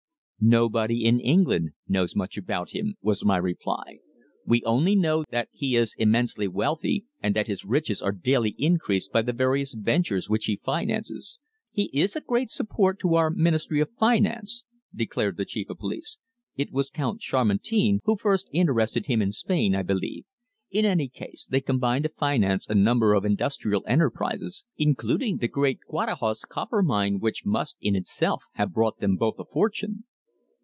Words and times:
"Nobody 0.43 1.05
in 1.05 1.19
England 1.19 1.69
knows 1.87 2.15
much 2.15 2.35
about 2.35 2.71
him," 2.71 2.95
was 2.99 3.23
my 3.23 3.37
reply. 3.37 3.99
"We 4.43 4.63
only 4.63 4.95
know 4.95 5.23
that 5.29 5.49
he 5.51 5.75
is 5.75 5.93
immensely 5.99 6.47
wealthy, 6.47 7.05
and 7.21 7.35
that 7.35 7.45
his 7.45 7.63
riches 7.63 8.01
are 8.01 8.11
daily 8.11 8.55
increased 8.57 9.11
by 9.11 9.21
the 9.21 9.33
various 9.33 9.75
ventures 9.75 10.31
which 10.31 10.45
he 10.45 10.55
finances." 10.57 11.37
"He 11.69 11.91
is 11.93 12.15
a 12.15 12.21
great 12.21 12.49
support 12.49 12.99
to 13.01 13.13
our 13.13 13.29
Ministry 13.29 13.81
of 13.81 13.91
Finance," 13.99 14.65
declared 14.95 15.37
the 15.37 15.45
Chief 15.45 15.69
of 15.69 15.77
Police. 15.77 16.17
"It 16.57 16.71
was 16.71 16.89
Count 16.89 17.21
Chamartin 17.21 17.99
who 18.05 18.17
first 18.17 18.49
interested 18.51 19.05
him 19.05 19.21
in 19.21 19.31
Spain, 19.31 19.75
I 19.75 19.83
believe. 19.83 20.23
In 20.71 20.85
any 20.85 21.07
case, 21.07 21.45
they 21.45 21.61
combined 21.61 22.05
to 22.05 22.09
finance 22.09 22.65
a 22.67 22.73
number 22.73 23.13
of 23.13 23.25
industrial 23.25 23.83
enterprises, 23.85 24.65
including 24.75 25.37
the 25.37 25.47
great 25.47 25.81
Guadajoz 25.87 26.45
Copper 26.49 26.81
Mine 26.81 27.19
which 27.19 27.45
must, 27.45 27.77
in 27.79 27.95
itself, 27.95 28.45
have 28.55 28.73
brought 28.73 28.97
them 28.97 29.17
both 29.17 29.37
a 29.37 29.45
fortune." 29.45 30.05